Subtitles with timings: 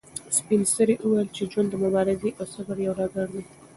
[0.37, 3.43] سپین سرې وویل چې ژوند د مبارزې او صبر یو ډګر دی.